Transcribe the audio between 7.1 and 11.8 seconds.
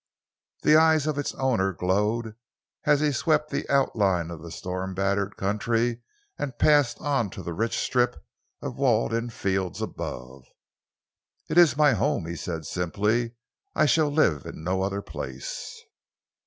to the rich strip of walled in fields above. "It is